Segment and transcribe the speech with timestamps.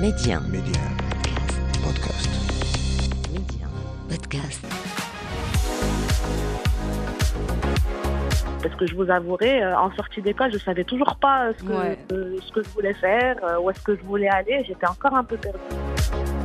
[0.00, 0.40] Média.
[0.48, 0.80] Média.
[1.82, 2.30] Podcast.
[3.32, 3.66] Média.
[4.08, 4.64] Podcast.
[8.62, 11.64] Parce que je vous avouerai, euh, en sortie d'école, je savais toujours pas euh, ce
[11.64, 11.98] que, Ouais.
[12.12, 14.64] euh, ce que je voulais faire, où est-ce que je voulais aller.
[14.66, 15.58] J'étais encore un peu perdue.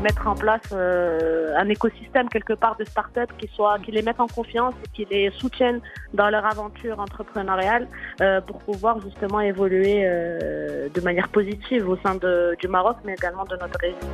[0.06, 4.20] Mettre en place euh, un écosystème quelque part de start-up qui soit, qui les mette
[4.20, 5.80] en confiance et qui les soutienne
[6.14, 7.88] dans leur aventure entrepreneuriale
[8.22, 13.14] euh, pour pouvoir justement évoluer euh, de manière positive au sein de- du Maroc, mais
[13.14, 14.08] également de notre région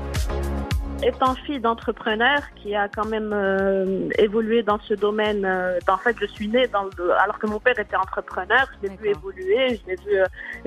[1.04, 6.16] étant fille d'entrepreneur qui a quand même euh, évolué dans ce domaine, euh, en fait,
[6.22, 9.80] je suis née dans le, alors que mon père était entrepreneur, je l'ai vu évoluer,
[9.82, 10.16] je l'ai vu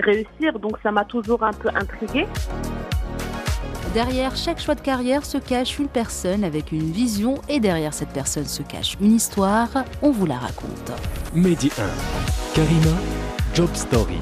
[0.01, 2.27] réussir, donc ça m'a toujours un peu intriguée.
[3.93, 8.09] Derrière chaque choix de carrière se cache une personne avec une vision et derrière cette
[8.09, 9.69] personne se cache une histoire.
[10.03, 10.93] On vous la raconte.
[11.35, 12.55] Mehdi 1.
[12.55, 12.97] Karima,
[13.55, 14.19] Job Story.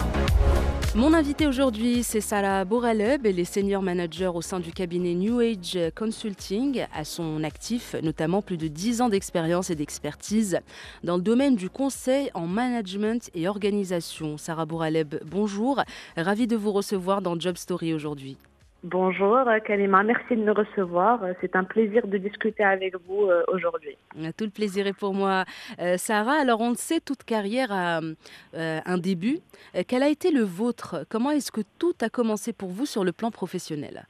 [0.95, 3.25] Mon invité aujourd'hui, c'est Salah Bouraleb.
[3.25, 6.84] Elle est senior manager au sein du cabinet New Age Consulting.
[6.95, 10.61] À son actif, notamment plus de 10 ans d'expérience et d'expertise
[11.03, 14.37] dans le domaine du conseil en management et organisation.
[14.37, 15.83] Sarah Bouraleb, bonjour.
[16.19, 18.37] Ravie de vous recevoir dans Job Story aujourd'hui.
[18.84, 21.22] Bonjour euh, Kalima, merci de me recevoir.
[21.22, 23.97] Euh, C'est un plaisir de discuter avec vous euh, aujourd'hui.
[24.36, 25.44] Tout le plaisir est pour moi.
[25.80, 29.38] Euh, Sarah, alors on le sait, toute carrière a euh, un début.
[29.86, 31.06] Quel a été le vôtre?
[31.08, 34.06] Comment est-ce que tout a commencé pour vous sur le plan professionnel?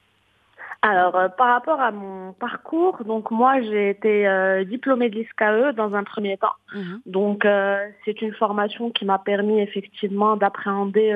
[0.85, 5.77] Alors, euh, par rapport à mon parcours, donc moi j'ai été euh, diplômée de l'ISKE
[5.77, 6.57] dans un premier temps.
[6.75, 7.01] Mhm.
[7.07, 11.13] Donc, euh, c'est une formation qui m'a permis effectivement d'appréhender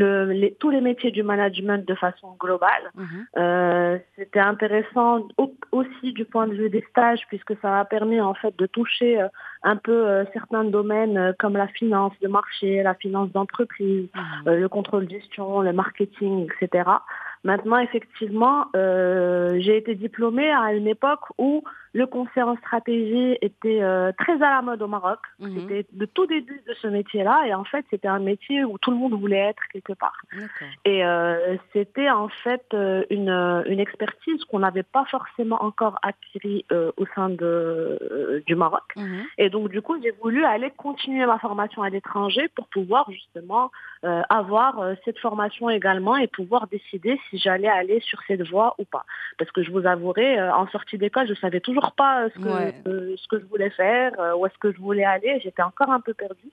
[0.00, 2.86] le, les- tous les métiers du management de façon globale.
[2.96, 3.26] Mhm.
[3.36, 8.20] Euh, C'était intéressant au- aussi du point de vue des stages puisque ça m'a permis
[8.20, 9.28] en fait de toucher euh,
[9.62, 14.54] un peu euh, certains domaines euh, comme la finance de marché, la finance d'entreprise, Mhm.
[14.64, 16.90] le contrôle gestion, le marketing, etc.
[17.44, 21.62] Maintenant, effectivement, euh, j'ai été diplômée à une époque où
[21.94, 25.20] le conseil en stratégie était euh, très à la mode au Maroc.
[25.38, 25.60] Mhm.
[25.60, 28.90] C'était le tout début de ce métier-là et en fait, c'était un métier où tout
[28.90, 30.22] le monde voulait être quelque part.
[30.84, 33.30] Et euh, c'était en fait euh, une,
[33.66, 38.84] une expertise qu'on n'avait pas forcément encore acquis euh, au sein de, euh, du Maroc.
[38.96, 39.24] Mhm.
[39.38, 43.70] Et donc, du coup, j'ai voulu aller continuer ma formation à l'étranger pour pouvoir justement
[44.04, 48.84] euh, avoir cette formation également et pouvoir décider si j'allais aller sur cette voie ou
[48.84, 49.04] pas.
[49.38, 52.48] Parce que je vous avouerai, euh, en sortie d'école, je savais toujours pas ce que,
[52.48, 52.74] Ouais.
[52.86, 55.40] euh, ce que je voulais faire, euh, où est-ce que je voulais aller.
[55.42, 56.52] J'étais encore un peu perdue.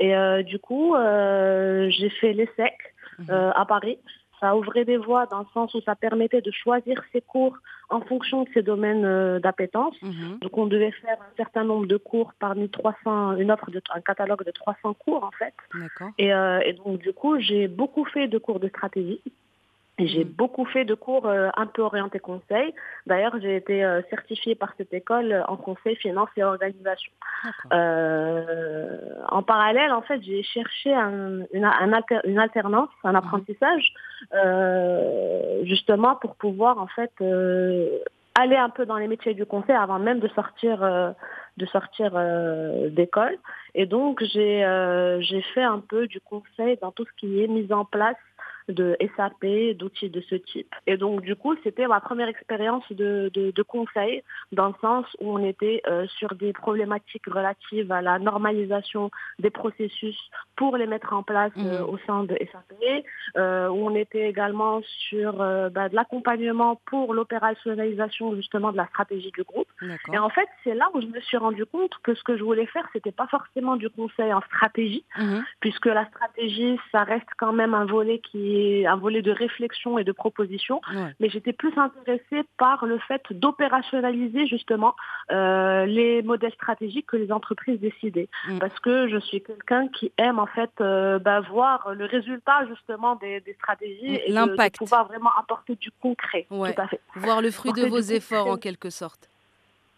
[0.00, 2.74] Et euh, du coup, j'ai fait l'ESSEC
[3.20, 3.30] Mhm.
[3.54, 3.98] à Paris.
[4.40, 7.56] Ça ouvrait des voies dans le sens où ça permettait de choisir ses cours
[7.88, 9.94] en fonction de ses domaines d'appétence.
[10.02, 10.40] Mhm.
[10.42, 14.02] Donc on devait faire un certain nombre de cours parmi 300, une offre de un
[14.02, 15.54] catalogue de 300 cours en fait.
[16.20, 19.22] Euh, et donc du coup j'ai beaucoup fait de cours de stratégie.
[19.98, 20.30] J'ai Mhm.
[20.32, 22.74] beaucoup fait de cours euh, un peu orientés conseil.
[23.06, 27.10] D'ailleurs, j'ai été euh, certifiée par cette école euh, en conseil, finance et organisation.
[27.72, 28.98] Euh,
[29.28, 33.86] en parallèle, en fait, j'ai cherché un- une, un alter- une alternance, un apprentissage,
[34.34, 37.98] euh, justement pour pouvoir en fait euh,
[38.38, 41.10] aller un peu dans les métiers du conseil avant même de sortir euh,
[41.56, 43.36] de sortir euh, d'école.
[43.74, 47.46] Et donc j'ai euh, j'ai fait un peu du conseil dans tout ce qui est
[47.48, 48.16] mise en place
[48.68, 49.44] de SAP,
[49.76, 50.74] d'outils de ce type.
[50.86, 54.22] Et donc du coup, c'était ma première expérience de, de, de conseil
[54.52, 59.50] dans le sens où on était euh, sur des problématiques relatives à la normalisation des
[59.50, 60.18] processus
[60.56, 61.88] pour les mettre en place euh, Mhm.
[61.90, 63.04] au sein de SAP,
[63.36, 68.86] euh, où on était également sur euh, bah, de l'accompagnement pour l'opérationnalisation justement de la
[68.88, 69.68] stratégie du groupe.
[70.12, 72.42] Et en fait, c'est là où je me suis rendu compte que ce que je
[72.44, 75.44] voulais faire, c'était pas forcément du conseil en stratégie, Mhm.
[75.60, 78.55] puisque la stratégie, ça reste quand même un volet qui
[78.86, 81.14] un volet de réflexion et de proposition Ouais.
[81.20, 84.94] mais j'étais plus intéressée par le fait d'opérationnaliser justement
[85.30, 88.28] euh, les modèles stratégiques que les entreprises décidaient.
[88.48, 88.58] Mm.
[88.58, 93.16] Parce que je suis quelqu'un qui aime en fait euh, bah, voir le résultat justement
[93.16, 94.78] des, des stratégies Mm, et de- de, l'impact.
[94.78, 96.46] pouvoir vraiment apporter du concret.
[96.50, 96.72] Ouais.
[96.74, 97.00] Tout à fait.
[97.16, 99.30] Voir le fruit de vos efforts en quelque sorte.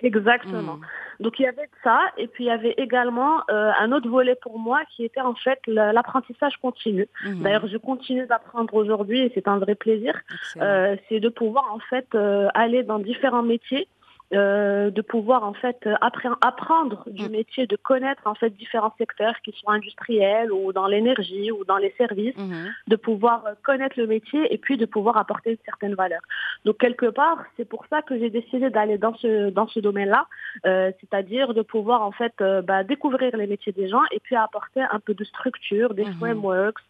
[0.02, 0.76] Exactement.
[0.76, 0.84] Mhm.
[1.20, 4.36] Donc il y avait ça, et puis il y avait également euh, un autre volet
[4.36, 7.08] pour moi qui était en fait l'apprentissage continu.
[7.24, 7.42] Mhm.
[7.42, 10.14] D'ailleurs, je continue d'apprendre aujourd'hui et c'est un vrai plaisir.
[10.58, 13.88] Euh, c'est de pouvoir en fait euh, aller dans différents métiers,
[14.34, 15.94] euh, de pouvoir en fait euh,
[16.42, 17.32] apprendre du Mm.
[17.32, 21.78] métier, de connaître en fait différents secteurs qui sont industriels ou dans l'énergie ou dans
[21.78, 22.68] les services, Mhm.
[22.88, 26.20] de pouvoir euh, connaître le métier et puis de pouvoir apporter une certaine valeur.
[26.66, 30.26] Donc quelque part, c'est pour ça que j'ai décidé d'aller dans ce dans ce domaine-là,
[30.66, 34.36] euh, c'est-à-dire de pouvoir en fait euh, bah, découvrir les métiers des gens et puis
[34.36, 36.12] apporter un peu de structure, des Mhm.
[36.18, 36.82] frameworks,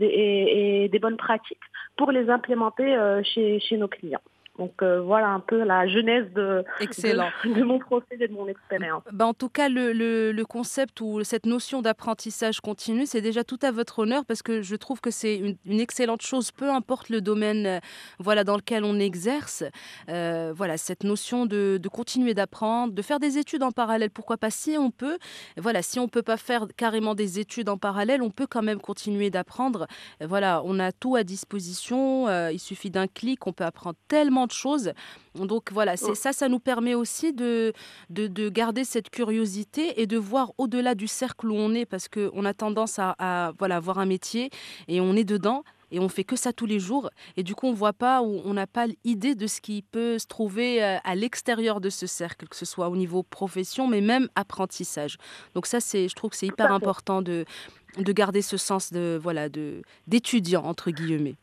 [0.00, 1.58] et, des bonnes pratiques
[1.96, 4.20] pour les implémenter chez, chez nos clients.
[4.58, 6.64] Donc euh, voilà un peu la genèse de,
[7.62, 9.02] mon procès et de mon expérience.
[9.12, 13.58] Ben, en tout cas, le, le, concept ou cette notion d'apprentissage continu, c'est déjà tout
[13.62, 17.20] à votre honneur parce que je trouve que c'est une, excellente chose, peu importe le
[17.20, 17.78] domaine euh,
[18.18, 19.64] voilà, dans lequel on exerce.
[20.08, 24.38] Euh, voilà, cette notion de, de continuer d'apprendre, de faire des études en parallèle, pourquoi
[24.38, 25.18] pas si on peut.
[25.58, 28.62] Voilà, si on ne peut pas faire carrément des études en parallèle, on peut quand
[28.62, 29.86] même continuer d'apprendre.
[30.20, 34.52] Voilà, on a tout à disposition, il suffit d'un clic, on peut apprendre tellement de
[34.52, 34.92] choses.
[35.34, 37.72] Donc voilà, c'est ça, ça nous permet aussi de,
[38.10, 42.44] de, garder cette curiosité et de voir au-delà du cercle où on est, parce qu'on
[42.44, 44.50] a tendance à, voilà, avoir un métier
[44.88, 45.62] et on est dedans
[45.92, 47.10] et on fait que ça tous les jours.
[47.36, 50.18] Et du coup on voit pas ou on n'a pas l'idée de ce qui peut
[50.18, 54.00] se trouver euh, à l'extérieur de ce cercle que ce soit au niveau profession mais
[54.00, 55.16] même apprentissage.
[55.54, 57.44] Donc ça c'est je trouve que c'est hyper important de
[57.98, 61.36] de garder ce sens de voilà de d'étudiant entre guillemets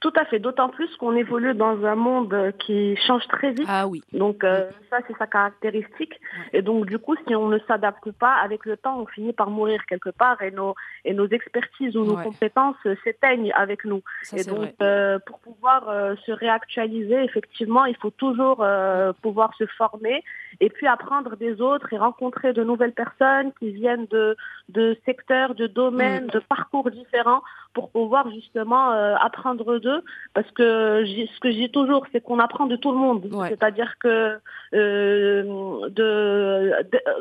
[0.00, 3.66] tout à fait, d'autant plus qu'on évolue dans un monde qui change très vite.
[3.68, 4.02] Ah oui.
[4.14, 6.18] Donc euh, ça, c'est sa caractéristique.
[6.54, 9.50] Et donc du coup, si on ne s'adapte pas, avec le temps, on finit par
[9.50, 10.74] mourir quelque part et nos,
[11.04, 14.02] et nos expertises ou nos compétences s'éteignent avec nous.
[14.34, 18.64] et donc euh, pour pouvoir euh, se réactualiser, effectivement, il faut toujours
[19.20, 20.24] pouvoir se former
[20.60, 24.36] et puis apprendre des autres et rencontrer de nouvelles personnes qui viennent de,
[24.70, 26.30] de secteurs, de domaines, mm.
[26.30, 30.02] de parcours différents pour pouvoir justement apprendre d'eux
[30.34, 33.28] parce que ce que je dis toujours, c'est qu'on apprend de tout le monde.
[33.48, 34.38] C'est-à-dire que
[34.72, 36.72] euh, de,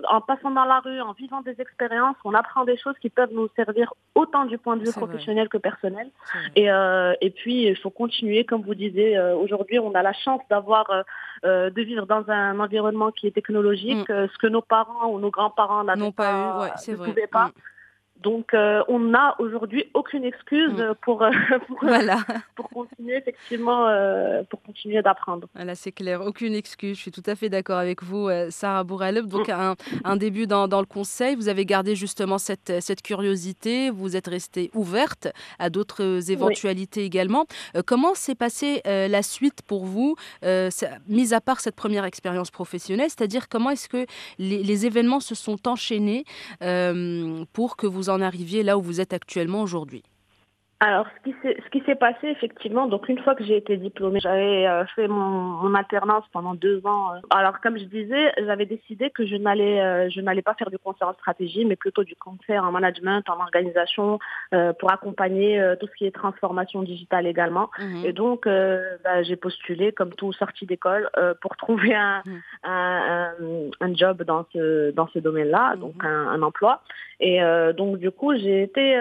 [0.08, 3.34] en passant dans la rue, en vivant des expériences, on apprend des choses qui peuvent
[3.34, 6.10] nous servir autant du point de vue professionnel que personnel.
[6.56, 10.14] Et, euh, et puis, il faut continuer, comme vous disiez, euh, aujourd'hui, on a la
[10.14, 10.86] chance d'avoir,
[11.44, 14.28] de vivre dans un environnement qui est technologique, mm.
[14.28, 17.48] ce que nos parents ou nos grands-parents n'avaient pas, ne pouvaient pas.
[17.48, 17.52] Mm.
[18.22, 20.96] Donc, euh, on n'a aujourd'hui aucune excuse mm.
[21.02, 21.30] pour, euh,
[22.56, 25.48] pour, continuer effectivement, euh, pour continuer d'apprendre.
[25.56, 26.98] Voilà, c'est clair, aucune excuse.
[26.98, 29.28] Je suis tout à fait d'accord avec vous, Sarah Bouraleb.
[29.28, 29.76] Donc, mm.
[30.04, 34.70] un, début dans, le conseil, vous avez gardé justement cette, cette curiosité, vous êtes restée
[34.74, 37.46] ouverte à d'autres éventualités également.
[37.86, 40.16] comment s'est passée la suite pour vous,
[41.08, 44.06] mis à part cette première expérience professionnelle, c'est-à-dire comment est-ce que
[44.40, 46.26] les, les, événements se sont enchaînés
[47.54, 50.04] pour que vous en arriviez là où vous êtes actuellement aujourd'hui
[50.82, 54.86] alors, ce qui s'est passé effectivement, donc une fois que j'ai été diplômée, j'avais euh,
[54.96, 57.16] fait mon, alternance pendant deux ans.
[57.16, 57.20] Euh.
[57.32, 60.78] Alors, comme je disais, j'avais décidé que je n'allais euh, je n'allais pas faire du
[60.78, 64.20] conseil en stratégie, mais plutôt du conseil en management, en organisation,
[64.80, 67.70] pour accompagner tout ce qui est transformation digitale également.
[67.78, 68.06] Mmh.
[68.06, 71.10] Et donc, bah, j'ai postulé comme tout sorti d'école
[71.42, 72.32] pour trouver un, mmh.
[72.64, 73.32] un,
[73.82, 76.08] un, job dans ce dans ce domaine-là, donc mmh.
[76.08, 76.82] un, un, emploi.
[77.20, 77.42] Et
[77.76, 78.98] donc, du coup, j'ai été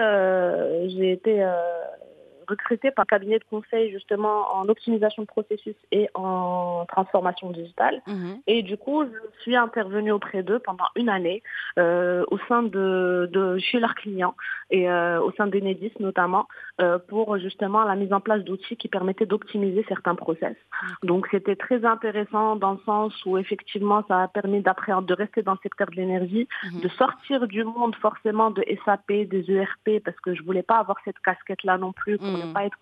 [0.89, 2.08] j'ai été euh,
[2.49, 8.01] recruté par un cabinet de conseil justement en optimisation de processus et en transformation digitale.
[8.07, 8.39] Mhm.
[8.47, 11.41] Et du coup, je suis intervenue auprès d'eux pendant une année
[11.77, 14.35] euh, au sein de, de, chez leurs clients
[14.69, 16.47] et euh, au sein d'Enedis notamment
[16.81, 20.55] euh, pour justement la mise en place d'outils qui permettaient d'optimiser certains process.
[21.03, 25.41] Donc c'était très intéressant dans le sens où effectivement ça a permis d'appréhender, de rester
[25.41, 26.81] dans le secteur de l'énergie, mhm.
[26.81, 30.97] de sortir du monde forcément de SAP, des ERP parce que je voulais pas avoir
[31.05, 32.77] cette casquette là non plus pour ne pas être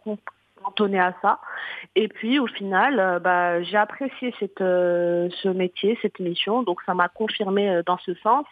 [0.63, 1.39] cantonné à ça.
[1.95, 6.81] Et puis au final, euh, bah, j'ai apprécié cette, euh, ce métier, cette mission, donc
[6.85, 8.45] ça m'a confirmé euh, dans ce sens.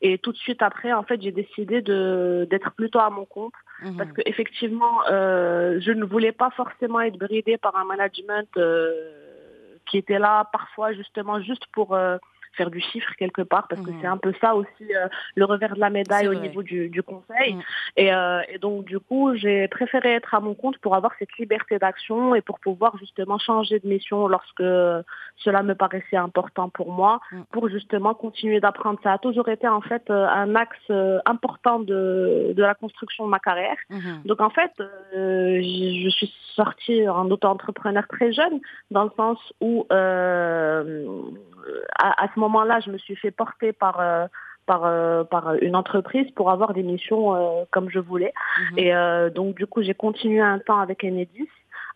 [0.00, 3.52] Et tout de suite après, en fait, j'ai décidé de d'être plutôt à mon compte
[3.82, 3.96] mhm.
[3.96, 8.48] parce que effectivement, je ne voulais pas forcément être bridée par un management
[9.86, 11.96] qui était là parfois justement juste pour
[12.56, 14.14] faire du chiffre quelque part, parce que c'est mhm.
[14.14, 17.54] un peu ça aussi euh, le revers de la médaille au niveau du, du conseil.
[17.54, 17.62] Mhm.
[17.96, 21.32] Et, euh, et, donc du coup, j'ai préféré être à mon compte pour avoir cette
[21.38, 24.62] liberté d'action et pour pouvoir justement changer de mission lorsque
[25.36, 27.44] cela me paraissait important pour moi, mhm.
[27.52, 28.98] pour justement continuer d'apprendre.
[29.02, 30.90] Ça a toujours été en fait euh, un axe
[31.26, 33.76] important de, de la construction de ma carrière.
[34.24, 34.72] Donc en fait,
[35.12, 39.86] je suis sortie en auto-entrepreneur très jeune, dans le sens où
[41.98, 44.26] à, ce moment-là, je me suis fait porter par euh,
[44.64, 48.32] par, euh, par une entreprise pour avoir des missions euh, comme je voulais.
[48.72, 48.78] Mhm.
[48.78, 51.48] Et donc du coup, j'ai continué un temps avec Enedis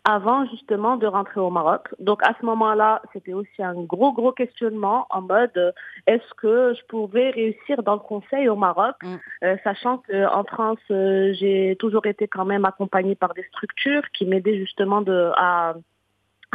[0.08, 1.88] avant justement de rentrer au Maroc.
[2.00, 5.74] Donc à ce moment-là, c'était aussi un gros gros questionnement en mode
[6.06, 9.46] est-ce que je pouvais réussir dans le conseil au Maroc, mm.
[9.64, 15.02] sachant qu'en France, j'ai toujours été quand même accompagnée par des structures qui m'aidaient justement
[15.02, 15.74] de à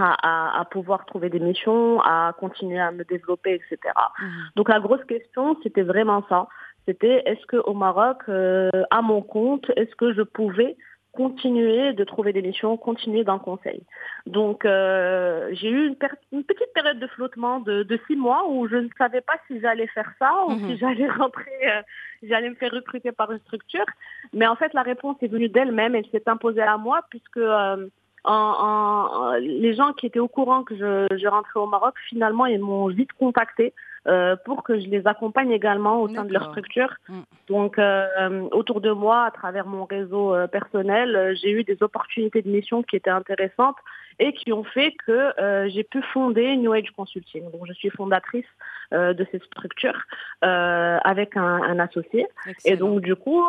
[0.01, 3.77] à, pouvoir trouver des missions, à continuer à me développer, etc.
[4.20, 4.29] Mhm.
[4.55, 6.48] Donc la grosse question, c'était vraiment ça.
[6.88, 10.75] C'était est-ce que au Maroc, à mon compte, est-ce que je pouvais
[11.12, 13.84] continuer de trouver des missions, continuer dans le conseil?
[14.25, 15.98] Donc euh, j'ai eu une,
[16.31, 19.60] une, petite période de flottement de, de, six mois où je ne savais pas si
[19.60, 20.77] j'allais faire ça ou si mhm.
[20.77, 21.81] j'allais rentrer, euh,
[22.24, 23.86] j'allais me faire recruter par une structure.
[24.34, 27.88] Mais en fait la réponse est venue d'elle-même, elle, s'est imposée à moi puisque euh,
[28.24, 32.46] en, en, les gens qui étaient au courant que je, je rentrais au Maroc, finalement
[32.46, 33.74] ils m'ont vite contacté
[34.08, 36.92] euh, pour que je les accompagne également au sein de leur structure.
[37.08, 37.20] Mm.
[37.50, 42.42] Donc, euh, autour de moi, à travers mon réseau euh, personnel, j'ai eu des opportunités
[42.42, 43.75] de mission qui étaient intéressantes
[44.20, 45.34] et qui ont fait que
[45.68, 47.50] j'ai pu fonder New Age Consulting.
[47.51, 48.46] Donc, je suis fondatrice
[48.91, 49.98] de cette structure
[50.41, 52.27] avec un, un associé.
[52.65, 53.44] Et donc, du coup,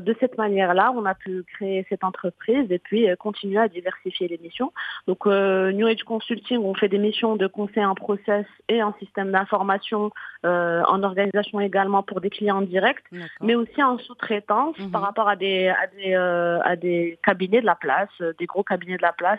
[0.00, 4.38] de cette manière-là, on a pu créer cette entreprise et puis continuer à diversifier les
[4.38, 4.72] missions.
[5.06, 9.30] Donc, New Age Consulting, on fait des missions de conseil en process et en système
[9.30, 10.10] d'information
[10.44, 13.04] euh, en organisation également pour des clients directs,
[13.40, 14.90] mais aussi en sous-traitance mhm.
[14.90, 18.46] par rapport à des, à des, euh, à des cabinets de la place, euh, des
[18.46, 19.38] gros cabinets de la place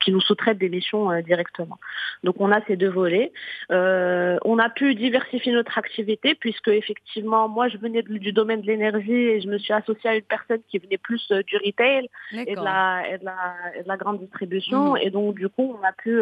[0.00, 1.78] qui nous sous-traitent des missions directement.
[2.22, 3.32] Donc on a ces deux volets.
[3.70, 9.12] on a pu diversifier notre activité puisque effectivement, moi je venais du domaine de l'énergie
[9.12, 12.60] et je me suis associée à une personne qui venait plus du retail et de,
[12.60, 14.92] la, et, de la, de la, grande distribution.
[14.92, 14.98] Mhm.
[15.02, 16.20] Et donc du coup, on a pu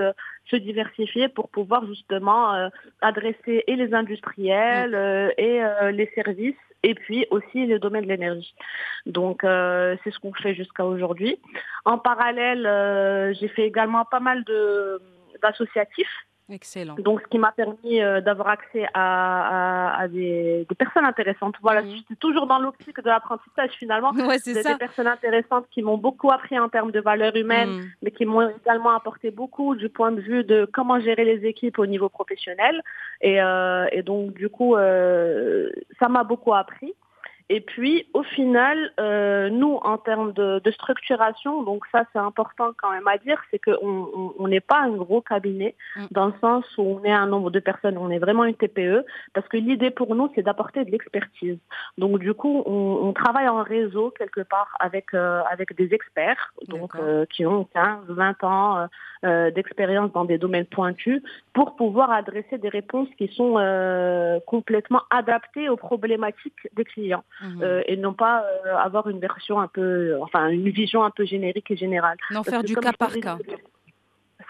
[0.50, 2.69] se diversifier pour pouvoir justement euh,
[3.00, 8.09] adresser et les industriels euh, et euh, les services et puis aussi le domaine de
[8.09, 8.54] l'énergie.
[9.07, 11.38] Donc c'est ce qu'on fait jusqu'à aujourd'hui.
[11.85, 14.44] En parallèle, j'ai fait également pas mal
[15.42, 16.97] d'associatifs Excellent.
[16.99, 21.54] Donc, ce qui m'a permis euh, d'avoir accès à, des, personnes intéressantes.
[21.62, 21.97] Voilà, mhm.
[22.11, 24.11] je toujours dans l'optique de l'apprentissage finalement.
[24.12, 27.71] Ouais, c'est des, des, personnes intéressantes qui m'ont beaucoup appris en termes de valeurs humaines,
[27.71, 27.90] mhm.
[28.02, 31.78] mais qui m'ont également apporté beaucoup du point de vue de comment gérer les équipes
[31.78, 32.82] au niveau professionnel.
[33.21, 36.92] Et, euh, et donc, du coup, euh, ça m'a beaucoup appris.
[37.54, 42.90] Et puis, au final, euh, nous, en termes de, structuration, donc ça, c'est important quand
[42.90, 46.06] même à dire, c'est qu'on n'est pas un gros cabinet mm.
[46.12, 49.04] dans le sens où on est un nombre de personnes, on est vraiment une TPE,
[49.35, 51.59] parce que l'idée pour nous, c'est d'apporter de l'expertise.
[51.99, 56.94] Donc, du coup, on, travaille en réseau quelque part avec euh, avec des experts, donc
[56.94, 58.88] euh, qui ont 15, 20 ans
[59.54, 63.54] d'expérience dans des domaines pointus, pour pouvoir adresser des réponses qui sont
[64.47, 67.23] complètement adaptées aux problématiques des clients.
[67.43, 67.63] Mhm.
[67.63, 71.25] Euh, et non pas euh, avoir une version un peu, enfin une vision un peu
[71.25, 72.17] générique et générale.
[72.31, 73.39] Non, faire du cas par cas.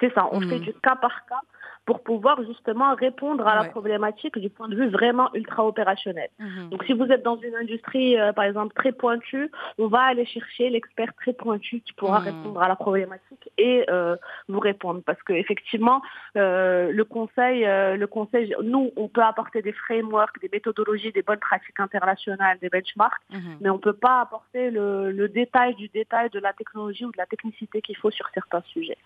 [0.01, 0.65] C'est ça, on fait mhm.
[0.65, 1.41] du cas par cas
[1.85, 6.29] pour pouvoir justement répondre à la problématique du point de vue vraiment ultra opérationnel.
[6.39, 6.71] Mhm.
[6.71, 10.25] Donc si vous êtes dans une industrie, euh, par exemple, très pointue, on va aller
[10.25, 12.27] chercher l'expert très pointu qui pourra mhm.
[12.27, 14.17] répondre à la problématique et euh,
[14.49, 15.03] vous répondre.
[15.05, 16.03] Parce que effectivement,
[16.37, 21.41] euh, le conseil, le conseil, nous, on peut apporter des frameworks, des méthodologies, des bonnes
[21.41, 23.57] pratiques internationales, des benchmarks, mhm.
[23.61, 27.11] mais on ne peut pas apporter le, le, détail du détail de la technologie ou
[27.11, 28.99] de la technicité qu'il faut sur certains sujets.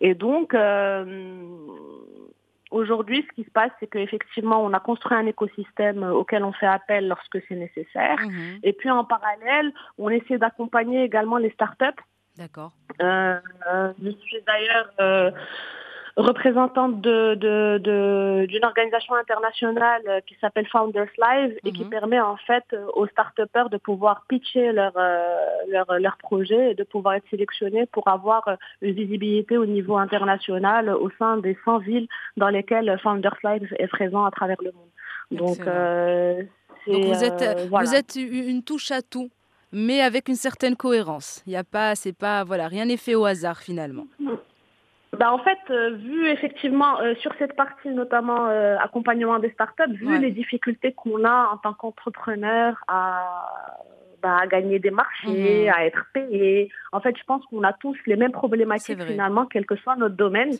[0.00, 0.54] Et donc,
[2.70, 6.66] Aujourd'hui, ce qui se passe, c'est qu'effectivement, on a construit un écosystème auquel on fait
[6.66, 8.18] appel lorsque c'est nécessaire.
[8.20, 8.60] Mhm.
[8.62, 12.00] Et puis, en parallèle, on essaie d'accompagner également les startups.
[12.36, 12.72] D'accord.
[13.02, 13.38] Euh,
[13.72, 15.30] euh je suis d'ailleurs euh,
[16.16, 17.78] représentante d'une de,
[18.46, 21.90] de, organisation internationale euh, qui s'appelle Founders Live et qui mhm.
[21.90, 23.36] permet en fait euh, aux start
[23.70, 25.36] de pouvoir pitcher leur, euh,
[25.68, 30.90] leur, leur, projet et de pouvoir être sélectionnés pour avoir une visibilité au niveau international
[30.90, 34.90] au sein des 100 villes dans lesquelles Founders Live est présent à travers le monde.
[35.30, 39.30] Donc, Donc vous êtes, vous êtes une touche à tout
[39.72, 41.42] mais avec une certaine cohérence.
[41.46, 44.06] Il n'y a pas, c'est pas, voilà, rien n'est fait au hasard finalement.
[45.18, 49.92] Bah en fait, euh, vu effectivement euh, sur cette partie notamment euh, accompagnement des startups,
[49.92, 53.42] vu les difficultés qu'on a en tant qu'entrepreneur à
[54.22, 55.72] bah, à gagner des marchés, mhm.
[55.74, 56.70] à être payé.
[56.92, 60.16] En fait, je pense qu'on a tous les mêmes problématiques finalement, quel que soit notre
[60.16, 60.50] domaine.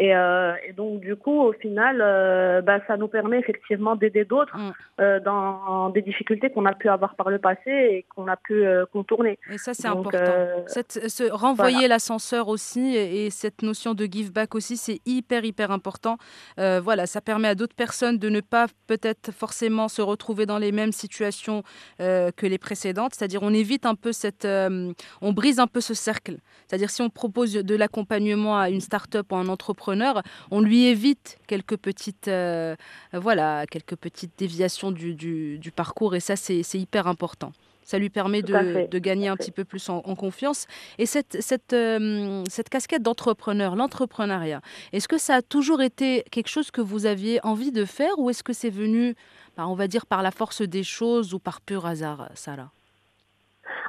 [0.00, 4.24] Et, euh, et, donc, du coup, au final, euh, bah, ça nous permet effectivement d'aider
[4.24, 4.72] d'autres mm.
[5.00, 8.64] euh, dans des difficultés qu'on a pu avoir par le passé et qu'on a pu
[8.92, 9.38] contourner.
[9.50, 10.18] Et ça, c'est important.
[10.66, 15.70] Cette, ce, renvoyer l'ascenseur aussi et, cette notion de give back aussi, c'est hyper, hyper
[15.70, 16.16] important.
[16.56, 20.72] voilà, ça permet à d'autres personnes de ne pas peut-être forcément se retrouver dans les
[20.72, 21.62] mêmes situations
[21.98, 25.94] que les précédentes c'est-à-dire on évite un peu cette, euh, on brise un peu ce
[25.94, 26.38] cercle.
[26.66, 30.86] C'est-à-dire si on propose de l'accompagnement à une start-up ou à un entrepreneur, on lui
[30.86, 32.74] évite quelques petites, euh,
[33.12, 37.52] voilà, quelques petites déviations du, du, parcours et ça c'est hyper important.
[37.86, 40.66] Ça lui permet de, gagner un petit peu plus en, confiance.
[40.98, 44.60] Et cette, cette, euh, cette casquette d'entrepreneur, l'entrepreneuriat,
[44.92, 48.28] est-ce que ça a toujours été quelque chose que vous aviez envie de faire ou
[48.28, 49.14] est-ce que c'est venu,
[49.56, 52.72] bah, on va dire, par la force des choses ou par pur hasard, Sarah?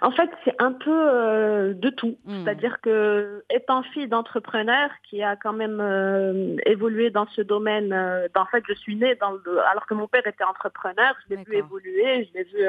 [0.01, 2.17] En fait, c'est un peu euh, de tout.
[2.25, 2.43] Hmm.
[2.43, 8.27] C'est-à-dire que, étant fille d'entrepreneur qui a quand même euh, évolué dans ce domaine, euh,
[8.35, 11.43] en fait, je suis née dans le, alors que mon père était entrepreneur, je l'ai
[11.43, 12.63] vu évoluer, je l'ai vu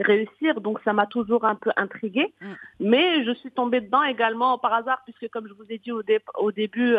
[0.00, 2.32] réussir, donc ça m'a toujours un peu intriguée.
[2.40, 2.52] Hmm.
[2.80, 6.02] Mais je suis tombée dedans également par hasard, puisque comme je vous ai dit au,
[6.38, 6.96] au début,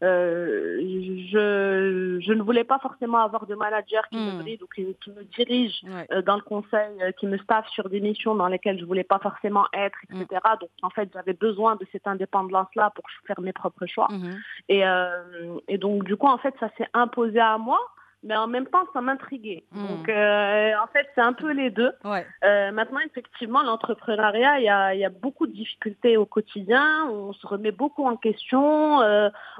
[0.00, 4.38] je, je, ne voulais pas forcément avoir de manager qui me hmm.
[4.38, 5.82] bride ou qui, me dirige
[6.24, 9.66] dans le conseil, qui me staffe sur des missions dans lesquelles je voulais pas forcément
[9.72, 10.40] être, etc.
[10.44, 10.58] Mm.
[10.60, 14.08] Donc en fait, j'avais besoin de cette indépendance-là pour faire mes propres choix.
[14.10, 14.36] Mm-hmm.
[14.68, 17.80] Et, euh, et donc du coup, en fait, ça s'est imposé à moi
[18.22, 19.62] mais en même temps, ça m'intriguait.
[19.70, 19.86] Hmm.
[19.86, 21.92] Donc, euh, en fait, c'est un peu les deux.
[22.04, 27.06] Euh, maintenant, effectivement, l'entrepreneuriat, il y a, y a, beaucoup de difficultés au quotidien.
[27.08, 28.98] On se remet beaucoup en question.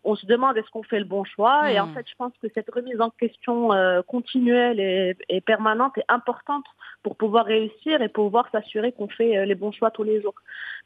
[0.05, 1.71] On se demande est-ce qu'on fait le bon choix.
[1.71, 1.95] Et en hmm.
[1.95, 3.71] fait, je pense que cette remise en question
[4.09, 6.65] continuelle et, et, permanente est importante
[7.07, 10.35] pour pouvoir réussir et pouvoir s'assurer qu'on fait les bons choix tous les jours.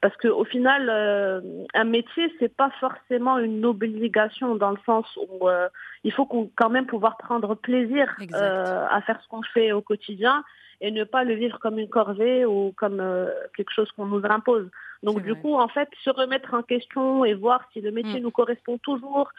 [0.02, 0.82] Parce qu'au final,
[1.72, 5.48] un métier, c'est pas forcément une obligation dans le sens où
[6.04, 10.44] il faut quand même pouvoir prendre plaisir euh, à faire ce qu'on fait au quotidien
[10.80, 14.22] et ne pas le vivre comme une corvée ou comme euh, quelque chose qu'on nous
[14.24, 14.70] impose.
[15.02, 18.22] Donc du coup, en fait, se remettre en question et voir si le métier mm.
[18.22, 19.30] nous correspond toujours,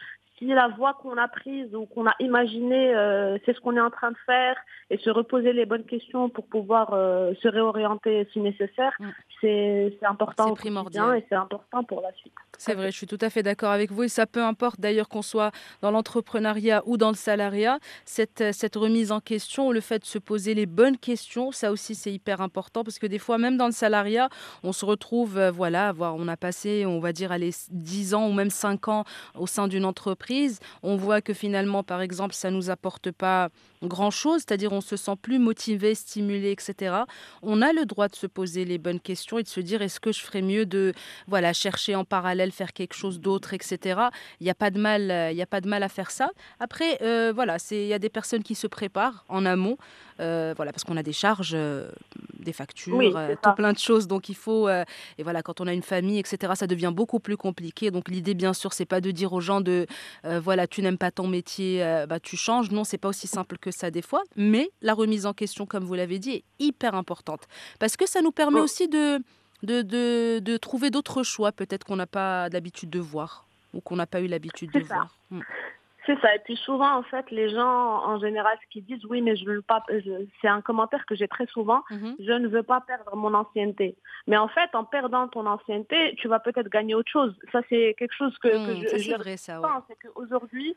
[0.42, 3.80] si la voie qu'on a prise ou qu'on a imaginée, euh, c'est ce qu'on est
[3.80, 4.56] en train de faire,
[4.90, 9.08] et se reposer les bonnes questions pour pouvoir euh, se réorienter si nécessaire, mm.
[9.40, 12.32] c'est important au primordial et c'est important pour la suite.
[12.58, 15.08] C'est vrai, je suis tout à fait d'accord avec vous et ça peu importe d'ailleurs
[15.08, 20.00] qu'on soit dans l'entrepreneuriat ou dans le salariat, cette, cette remise en question, le fait
[20.00, 23.38] de se poser les bonnes questions, ça aussi c'est hyper important parce que des fois
[23.38, 24.28] même dans le salariat,
[24.62, 28.32] on se retrouve, euh, voilà, on a passé, on va dire, allez, 10 ans ou
[28.32, 29.04] même 5 ans
[29.36, 30.31] au sein d'une entreprise
[30.82, 33.50] on voit que finalement, par exemple, ça ne nous apporte pas
[33.82, 36.96] grand-chose, c'est-à-dire on se sent plus motivé, stimulé, etc.
[37.42, 40.00] On a le droit de se poser les bonnes questions et de se dire est-ce
[40.00, 40.92] que je ferais mieux de
[41.26, 44.00] voilà chercher en parallèle, faire quelque chose d'autre, etc.
[44.40, 46.30] Il n'y a pas de mal, il y a pas de mal à faire ça.
[46.60, 49.76] Après, euh, voilà, il y a des personnes qui se préparent en amont,
[50.20, 51.90] euh, voilà, parce qu'on a des charges, euh,
[52.38, 52.98] des factures,
[53.42, 54.06] tout plein de choses.
[54.06, 56.52] Donc il faut et voilà, quand on a une famille, etc.
[56.56, 57.90] Ça devient beaucoup plus compliqué.
[57.90, 59.86] Donc l'idée, bien sûr, c'est pas de dire aux gens de
[60.24, 62.70] voilà, tu n'aimes pas ton métier, bah tu changes.
[62.70, 65.84] Non, c'est pas aussi simple que ça des fois, mais la remise en question, comme
[65.84, 67.46] vous l'avez dit, est hyper importante.
[67.78, 68.64] Parce que ça nous permet oh.
[68.64, 69.20] aussi de,
[69.62, 74.06] de, de, trouver d'autres choix, peut-être qu'on n'a pas l'habitude de voir ou qu'on n'a
[74.06, 75.16] pas eu l'habitude de voir.
[75.30, 75.40] Hmm.
[76.06, 76.34] C'est ça.
[76.34, 79.44] Et puis souvent, en fait, les gens, en général, ce qu'ils disent, oui, mais je
[79.44, 79.82] veux pas.
[80.40, 81.82] C'est un commentaire que j'ai très souvent.
[81.90, 82.16] Mhm.
[82.18, 83.96] Je ne veux pas perdre mon ancienneté.
[84.26, 87.34] Mais en fait, en perdant ton ancienneté, tu vas peut-être gagner autre chose.
[87.52, 90.76] Ça, c'est quelque chose que, mmh, je, je vrai, ça, C'est qu'aujourd'hui,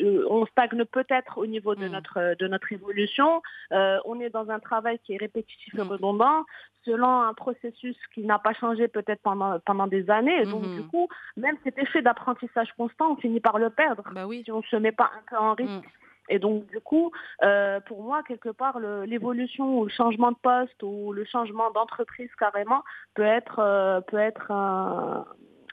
[0.00, 1.92] euh, on stagne peut-être au niveau de mmh.
[1.92, 3.42] notre de notre évolution.
[3.72, 6.44] Euh, on est dans un travail qui est répétitif et redondant
[6.84, 10.44] selon un processus qui n'a pas changé peut-être pendant, pendant des années.
[10.44, 14.42] donc, du coup, même cet effet d'apprentissage constant, on finit par le perdre bah oui.
[14.44, 15.88] si on se met pas un peu en risque.
[16.28, 17.10] Et donc, du coup,
[17.42, 22.30] euh, pour moi, quelque part, l'évolution ou le changement de poste ou le changement d'entreprise
[22.38, 22.82] carrément
[23.14, 25.26] peut être, euh, peut être un,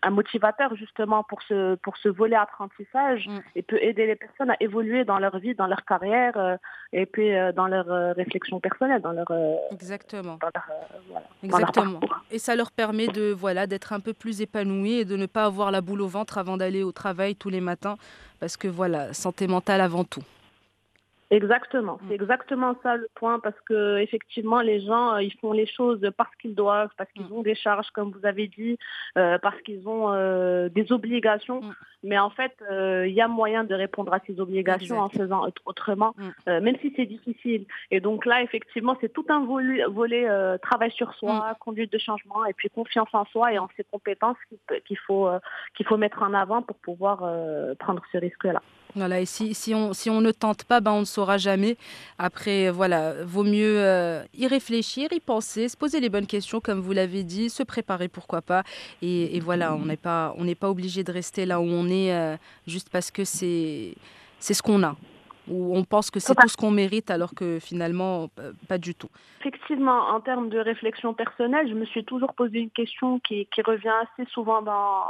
[0.09, 3.39] motivateur justement pour ce, pour ce volet apprentissage mm.
[3.55, 6.55] et peut aider les personnes à évoluer dans leur vie, dans leur carrière euh,
[6.93, 9.27] et puis dans leur réflexion personnelle, dans leur
[9.71, 10.39] exactement,
[11.43, 11.99] exactement.
[12.31, 15.45] et ça leur permet de voilà d'être un peu plus épanouis et de ne pas
[15.45, 17.97] avoir la boule au ventre avant d'aller au travail tous les matins
[18.39, 20.23] parce que voilà santé mentale avant tout.
[21.31, 22.21] Exactement, c'est mm.
[22.21, 26.35] exactement ça le point parce que effectivement les gens euh, ils font les choses parce
[26.37, 27.33] qu'ils doivent, parce qu'ils mm.
[27.33, 28.79] ont des charges comme vous avez dit,
[29.15, 31.61] euh, parce qu'ils ont euh, des obligations.
[31.61, 31.75] Mm.
[32.01, 36.15] Mais en fait, il y a moyen de répondre à ces obligations en faisant autrement,
[36.47, 37.65] même si c'est difficile.
[37.91, 40.25] Et donc là, effectivement, c'est tout un volet, volet
[40.59, 44.37] travail sur soi, conduite de changement et puis confiance en soi et en ses compétences
[44.85, 45.29] qu'il faut
[45.75, 47.17] qu'il faut mettre en avant pour pouvoir
[47.79, 48.61] prendre ce risque-là.
[48.95, 51.77] Voilà, et si, on, ne tente pas, ben on ne saura jamais.
[52.17, 56.79] Après, voilà, vaut mieux euh, y réfléchir, y penser, se poser les bonnes questions, comme
[56.79, 58.63] vous l'avez dit, se préparer, pourquoi pas.
[59.03, 62.35] Et, voilà, on n'est pas, on pas obligé de rester là où on est euh,
[62.65, 63.93] juste parce que c'est
[64.39, 64.95] ce qu'on a
[65.49, 68.29] où on pense que c'est tout ce qu'on mérite alors que finalement,
[68.67, 69.09] pas du tout.
[69.39, 73.93] Effectivement, en termes de réflexion personnelle, je me suis toujours posé une question qui, revient
[74.03, 75.03] assez souvent dans,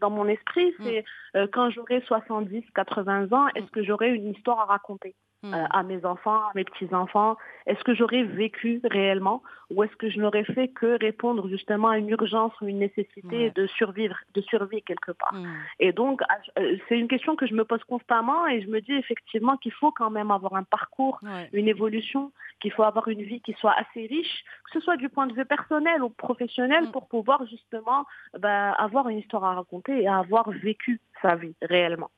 [0.00, 0.84] dans mon esprit, mm.
[0.84, 1.04] c'est
[1.36, 3.70] euh, quand j'aurai 70, 80 ans, est-ce mm.
[3.70, 5.14] que j'aurai une histoire à raconter?
[5.44, 5.66] Euh, hmm.
[5.70, 7.36] à mes enfants, à mes petits-enfants?
[7.66, 11.98] Est-ce que j'aurais vécu réellement ou est-ce que je n'aurais fait que répondre justement à
[11.98, 15.34] une urgence ou une nécessité de survivre, de survie quelque part?
[15.34, 15.46] Hmm.
[15.78, 16.22] Et donc,
[16.58, 19.72] euh, c'est une question que je me pose constamment et je me dis effectivement qu'il
[19.72, 21.20] faut quand même avoir un parcours,
[21.52, 25.08] une évolution, qu'il faut avoir une vie qui soit assez riche, que ce soit du
[25.08, 26.92] point de vue personnel ou professionnel, hmm.
[26.92, 28.06] pour pouvoir justement
[28.38, 32.10] bah, avoir une histoire à raconter et avoir vécu sa vie réellement.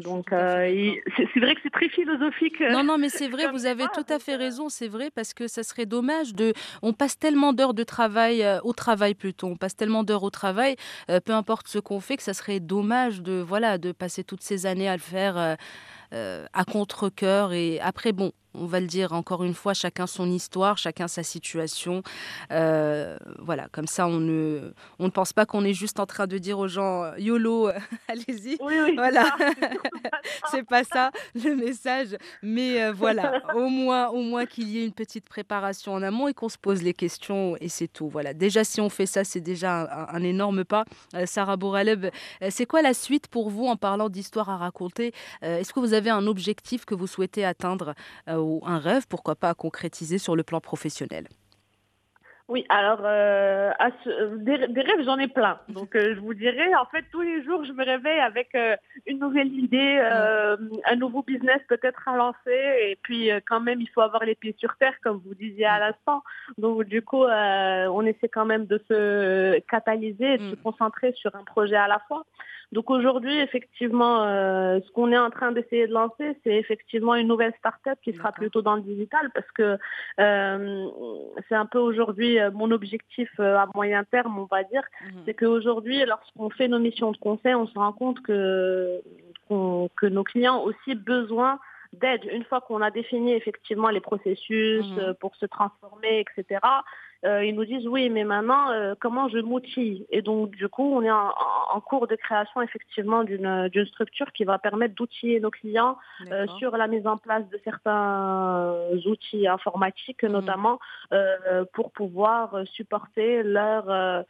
[0.00, 2.60] Donc, euh, c'est vrai que c'est très philosophique.
[2.60, 5.10] Euh, non, non, mais c'est vrai, vous avez tout à fait euh, raison, c'est vrai,
[5.14, 6.52] parce que ça serait dommage de.
[6.82, 10.76] On passe tellement d'heures de travail, au travail plutôt, on passe tellement d'heures au travail,
[11.24, 14.66] peu importe ce qu'on fait, que ça serait dommage de, voilà, de passer toutes ces
[14.66, 15.56] années à le faire
[16.12, 17.52] à contre-coeur.
[17.52, 21.22] Et après, bon, on va le dire encore une fois, chacun son histoire, chacun sa
[21.22, 22.02] situation.
[22.50, 26.26] Euh, voilà, comme ça, on ne, on ne pense pas qu'on est juste en train
[26.26, 27.70] de dire aux gens euh, YOLO,
[28.08, 28.56] allez-y.
[28.60, 29.24] Oui, oui, voilà,
[30.50, 32.16] c'est pas ça le message.
[32.42, 36.28] Mais euh, voilà, au moins, au moins qu'il y ait une petite préparation en amont
[36.28, 38.08] et qu'on se pose les questions et c'est tout.
[38.08, 40.84] Voilà, déjà, si on fait ça, c'est déjà un, énorme pas.
[41.26, 42.06] Sarah Bouraleb,
[42.50, 45.12] c'est quoi la suite pour vous en parlant d'histoire à raconter?
[45.42, 47.94] Est-ce que vous avez un objectif que vous souhaitez atteindre
[48.42, 51.28] ou un rêve, pourquoi pas, à concrétiser sur le plan professionnel
[52.52, 53.72] oui, alors euh,
[54.36, 55.58] des, rêves, j'en ai plein.
[55.70, 58.76] Donc euh, je vous dirais, en fait, tous les jours, je me réveille avec euh,
[59.06, 59.98] une nouvelle idée,
[60.84, 62.60] un nouveau business peut-être à lancer.
[62.82, 65.78] Et puis quand même, il faut avoir les pieds sur terre, comme vous disiez à
[65.78, 66.22] l'instant.
[66.58, 70.62] Donc du coup, on essaie quand même de se catalyser, de se mm.
[70.62, 72.26] concentrer sur un projet à la fois.
[72.72, 77.28] Donc aujourd'hui, effectivement, euh, ce qu'on est en train d'essayer de lancer, c'est effectivement une
[77.28, 79.76] nouvelle start-up qui sera plutôt dans le digital parce que
[80.18, 80.86] euh,
[81.48, 84.82] c'est un peu aujourd'hui mon objectif à moyen terme, on va dire.
[85.02, 85.22] Mhm.
[85.24, 89.00] C'est qu'aujourd'hui, lorsqu'on fait nos missions de conseil, on se rend compte que,
[89.48, 91.58] que nos clients ont aussi besoin
[91.92, 92.24] d'aide.
[92.32, 95.14] Une fois qu'on a défini effectivement les processus mhm.
[95.20, 96.60] pour se transformer, etc.,
[97.24, 100.06] euh, ils nous disent oui, mais maintenant, euh, comment je m'outille?
[100.10, 104.58] Et donc, du coup, on est en, cours de création effectivement d'une structure qui va
[104.58, 105.98] permettre d'outiller nos clients
[106.30, 108.74] euh, sur la mise en place de certains
[109.06, 110.32] outils informatiques, mhm.
[110.32, 110.78] notamment
[111.72, 114.24] pour pouvoir supporter leur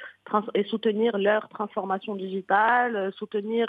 [0.54, 3.66] et soutenir leur transformation digitale, soutenir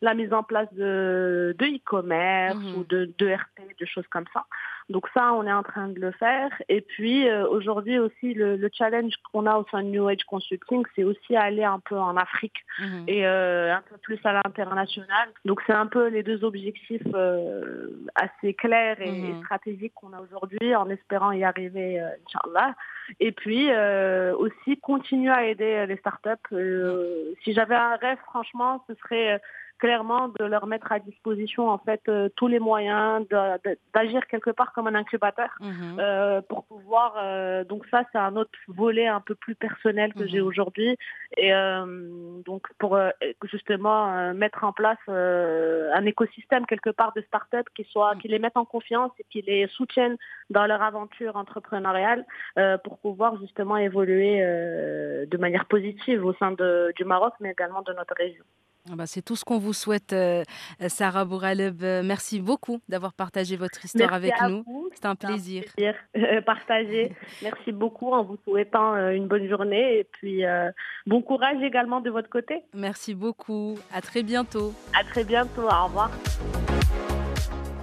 [0.00, 2.74] la mise en place de e-commerce mhm.
[2.76, 4.44] ou de, de RP, de choses comme ça.
[4.88, 6.50] Donc ça, on est en train de le faire.
[6.68, 10.82] Et puis aujourd'hui aussi, le le challenge qu'on a au sein de New Age Consulting,
[10.94, 13.04] c'est aussi aller un peu en Afrique mhm.
[13.06, 15.28] et euh, un peu plus à l'international.
[15.44, 19.42] Donc c'est un peu les deux objectifs euh, assez clairs et, mhm.
[19.42, 22.74] stratégiques qu'on a aujourd'hui, en espérant y arriver, euh, Inch'Allah.
[23.20, 23.70] Et puis
[24.36, 26.48] aussi continuer à aider les startups.
[26.50, 27.34] Mhm.
[27.44, 29.40] Si j'avais un rêve, franchement, ce serait
[29.78, 33.26] clairement de leur mettre à disposition en fait euh, tous les moyens
[33.94, 35.96] d'agir quelque part comme un incubateur mhm.
[35.98, 40.26] euh, pour pouvoir euh, donc ça c'est un autre volet un peu plus personnel que
[40.26, 40.46] j'ai mhm.
[40.46, 40.96] aujourd'hui
[41.36, 41.52] et
[42.44, 42.98] donc pour
[43.44, 48.20] justement mettre en place un écosystème quelque part de start-up qui soit mhm.
[48.20, 50.16] qui les mette en confiance et qui les soutiennent
[50.50, 52.24] dans leur aventure entrepreneuriale
[52.84, 57.92] pour pouvoir justement évoluer de manière positive au sein de, du Maroc mais également de
[57.92, 58.44] notre région.
[58.90, 60.44] Ah bah, c'est tout ce qu'on vous souhaite, euh,
[60.88, 61.82] Sarah Bouraleb.
[61.82, 64.64] Euh, merci beaucoup d'avoir partagé votre histoire avec nous.
[64.94, 65.64] C'est un plaisir.
[65.66, 67.12] Un plaisir euh, partagé.
[67.42, 70.42] Merci beaucoup en vous souhaitant une bonne journée et puis
[71.06, 72.62] bon courage également de votre côté.
[72.74, 73.78] Merci beaucoup.
[73.92, 74.72] À très bientôt.
[74.98, 75.62] À très bientôt.
[75.62, 76.10] Au revoir.